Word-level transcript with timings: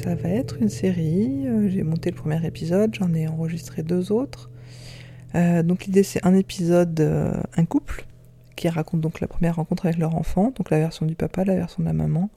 ça 0.00 0.14
va 0.14 0.30
être 0.30 0.56
une 0.60 0.70
série. 0.70 1.46
Euh, 1.46 1.68
j'ai 1.68 1.82
monté 1.82 2.10
le 2.10 2.16
premier 2.16 2.44
épisode, 2.46 2.94
j'en 2.94 3.12
ai 3.12 3.28
enregistré 3.28 3.82
deux 3.82 4.12
autres. 4.12 4.50
Euh, 5.34 5.62
donc 5.62 5.84
l'idée 5.84 6.02
c'est 6.02 6.24
un 6.24 6.34
épisode, 6.34 7.00
un 7.56 7.64
couple, 7.64 8.06
qui 8.56 8.68
raconte 8.68 9.00
donc 9.00 9.20
la 9.20 9.28
première 9.28 9.56
rencontre 9.56 9.86
avec 9.86 9.98
leur 9.98 10.16
enfant, 10.16 10.52
donc 10.56 10.70
la 10.70 10.78
version 10.78 11.06
du 11.06 11.14
papa, 11.14 11.44
la 11.44 11.54
version 11.54 11.82
de 11.82 11.88
la 11.88 11.92
maman. 11.92 12.30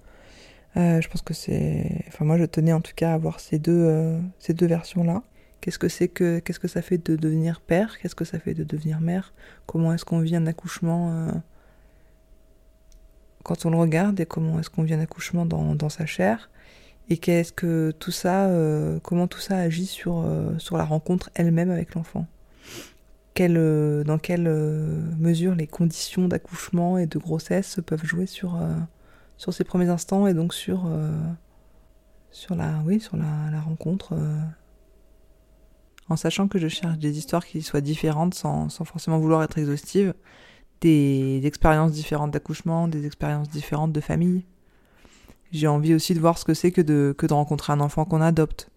je 0.75 1.07
pense 1.07 1.21
que 1.21 1.33
c'est... 1.33 2.03
Enfin 2.07 2.25
moi 2.25 2.37
je 2.37 2.45
tenais 2.45 2.73
en 2.73 2.81
tout 2.81 2.93
cas 2.95 3.11
à 3.11 3.13
avoir 3.13 3.39
ces 3.39 3.59
deux, 3.59 4.19
ces 4.39 4.53
deux 4.53 4.67
versions-là. 4.67 5.23
Qu'est-ce 5.61 5.79
que 5.79 5.87
c'est 5.87 6.09
que... 6.09 6.39
Qu'est-ce 6.39 6.59
que 6.59 6.67
ça 6.67 6.81
fait 6.81 6.97
de 6.97 7.15
devenir 7.15 7.61
père? 7.61 7.97
Qu'est-ce 7.99 8.15
que 8.15 8.25
ça 8.25 8.39
fait 8.39 8.53
de 8.53 8.63
devenir 8.63 8.99
mère? 8.99 9.33
Comment 9.65 9.93
est-ce 9.93 10.05
qu'on 10.05 10.19
vit 10.19 10.35
un 10.35 10.47
accouchement 10.47 11.31
quand 13.43 13.65
on 13.65 13.69
le 13.69 13.77
regarde 13.77 14.19
et 14.19 14.25
comment 14.25 14.59
est-ce 14.59 14.69
qu'on 14.69 14.83
vit 14.83 14.93
un 14.93 14.99
accouchement 14.99 15.45
dans, 15.45 15.75
dans 15.75 15.89
sa 15.89 16.05
chair? 16.05 16.49
Et 17.09 17.17
qu'est-ce 17.17 17.51
que 17.51 17.93
tout 17.99 18.11
ça, 18.11 18.47
euh, 18.47 18.99
comment 19.01 19.27
tout 19.27 19.39
ça 19.39 19.57
agit 19.57 19.85
sur, 19.85 20.19
euh, 20.19 20.57
sur 20.57 20.77
la 20.77 20.85
rencontre 20.85 21.29
elle-même 21.35 21.69
avec 21.69 21.95
l'enfant? 21.95 22.27
Quelle, 23.33 23.57
euh, 23.57 24.03
dans 24.03 24.19
quelle 24.19 24.47
mesure 25.17 25.55
les 25.55 25.67
conditions 25.67 26.27
d'accouchement 26.27 26.97
et 26.97 27.07
de 27.07 27.17
grossesse 27.17 27.79
peuvent 27.85 28.05
jouer 28.05 28.25
sur, 28.25 28.59
sur 29.37 29.53
ces 29.53 29.63
premiers 29.63 29.89
instants 29.89 30.27
et 30.27 30.33
donc 30.33 30.53
sur, 30.53 30.87
sur, 32.31 32.55
la, 32.55 32.81
oui, 32.85 32.99
sur 32.99 33.17
la, 33.17 33.59
rencontre. 33.61 34.15
en 36.09 36.15
sachant 36.15 36.47
que 36.47 36.59
je 36.59 36.67
cherche 36.67 36.97
des 36.99 37.17
histoires 37.17 37.45
qui 37.45 37.61
soient 37.61 37.81
différentes 37.81 38.33
sans, 38.33 38.69
sans 38.69 38.85
forcément 38.85 39.19
vouloir 39.19 39.43
être 39.43 39.57
exhaustives, 39.57 40.13
des 40.79 41.41
expériences 41.45 41.91
différentes 41.91 42.31
d'accouchement, 42.31 42.87
des 42.87 43.05
expériences 43.05 43.49
différentes 43.49 43.91
de 43.91 44.01
famille. 44.01 44.45
J'ai 45.53 45.67
envie 45.67 45.93
aussi 45.93 46.15
de 46.15 46.19
voir 46.19 46.39
ce 46.39 46.45
que 46.45 46.55
c'est 46.55 46.71
que 46.71 46.81
de, 46.81 47.15
rencontrer 47.29 47.73
un 47.73 47.79
enfant 47.79 48.05
qu'on 48.05 48.21
adopte. 48.21 48.71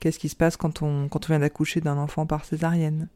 Qu'est-ce 0.00 0.18
qui 0.18 0.28
se 0.28 0.34
passe 0.34 0.56
quand 0.56 0.82
on, 0.82 1.08
vient 1.28 1.38
d'accoucher 1.38 1.80
d'un 1.80 1.96
enfant 1.96 2.26
par 2.26 2.44
césarienne? 2.44 3.08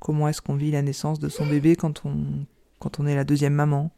Comment 0.00 0.26
est-ce 0.26 0.42
qu'on 0.42 0.56
vit 0.56 0.72
la 0.72 0.82
naissance 0.82 1.20
de 1.20 1.28
son 1.28 1.46
bébé 1.46 1.76
quand 1.76 2.02
on, 2.04 3.06
est 3.06 3.14
la 3.14 3.22
deuxième 3.22 3.54
maman? 3.54 3.92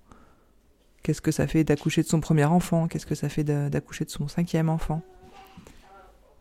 Qu'est-ce 1.02 1.22
que 1.22 1.32
ça 1.32 1.46
fait 1.46 1.64
d'accoucher 1.64 2.02
de 2.02 2.08
son 2.08 2.20
premier 2.20 2.44
enfant? 2.44 2.86
Qu'est-ce 2.86 3.06
que 3.06 3.14
ça 3.14 3.30
fait 3.30 3.44
d'accoucher 3.44 4.04
de 4.04 4.10
son 4.10 4.28
cinquième 4.28 4.68
enfant? 4.68 5.00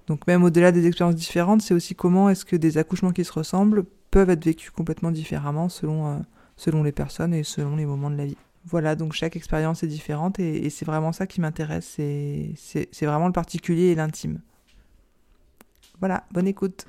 Donc 0.07 0.27
même 0.27 0.43
au-delà 0.43 0.73
des 0.73 0.85
expériences 0.85 1.15
différentes, 1.15 1.61
c'est 1.61 1.73
aussi 1.73 1.95
comment 1.95 2.29
est-ce 2.29 2.43
que 2.43 2.57
des 2.57 2.77
accouchements 2.77 3.13
qui 3.13 3.23
se 3.23 3.31
ressemblent 3.31 3.85
peuvent 4.11 4.29
être 4.29 4.43
vécus 4.43 4.71
complètement 4.71 5.11
différemment 5.11 5.69
selon, 5.69 6.07
euh, 6.07 6.19
selon 6.57 6.83
les 6.83 6.91
personnes 6.91 7.33
et 7.33 7.43
selon 7.43 7.77
les 7.77 7.85
moments 7.85 8.09
de 8.09 8.17
la 8.17 8.25
vie. 8.25 8.37
Voilà, 8.65 8.95
donc 8.95 9.13
chaque 9.13 9.35
expérience 9.35 9.83
est 9.83 9.87
différente 9.87 10.39
et, 10.39 10.69
c'est 10.69 10.85
vraiment 10.85 11.11
ça 11.11 11.27
qui 11.27 11.41
m'intéresse, 11.41 11.85
c'est 11.85 13.05
vraiment 13.05 13.27
le 13.27 13.33
particulier 13.33 13.87
et 13.87 13.95
l'intime. 13.95 14.39
Voilà, 15.99 16.25
bonne 16.31 16.47
écoute. 16.47 16.87